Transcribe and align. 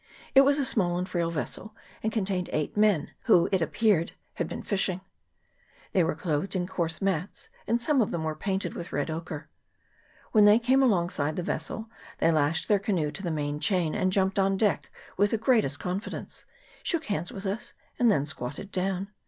It 0.33 0.41
was 0.41 0.57
a 0.57 0.65
small 0.65 0.97
and 0.97 1.07
frail 1.07 1.29
vessel, 1.29 1.75
and 2.01 2.11
contained 2.11 2.49
eight 2.51 2.75
men, 2.75 3.11
who, 3.25 3.47
it 3.51 3.61
appeared, 3.61 4.13
had 4.33 4.47
been 4.49 4.63
fishing. 4.63 5.01
They 5.91 6.03
were 6.03 6.15
clothed 6.15 6.55
in 6.55 6.65
coarse 6.65 7.03
mats, 7.03 7.49
and 7.67 7.79
some 7.79 8.01
of 8.01 8.09
them 8.09 8.23
were 8.23 8.33
painted 8.33 8.73
with 8.73 8.91
red 8.91 9.11
ochre. 9.11 9.47
When 10.31 10.43
24 10.45 10.47
QUEEN 10.47 10.47
CHARLOTTE'S 10.47 10.47
SOUND. 10.47 10.47
[PART 10.47 10.47
i. 10.47 10.51
they 10.51 10.65
came 10.65 10.81
alongside 10.81 11.35
the 11.35 11.53
vessel, 11.83 11.89
they 12.17 12.31
lashed 12.31 12.67
their 12.67 12.79
canoe 12.79 13.11
to 13.11 13.21
the 13.21 13.29
main 13.29 13.59
chain, 13.59 13.93
and 13.93 14.11
jumping 14.11 14.43
on 14.43 14.57
deck 14.57 14.89
with 15.17 15.29
the 15.29 15.37
greatest 15.37 15.79
confidence, 15.79 16.45
shook 16.81 17.05
hands 17.05 17.31
with 17.31 17.45
us, 17.45 17.73
and 17.99 18.09
then 18.11 18.25
squatted 18.25 18.71
down. 18.71 19.09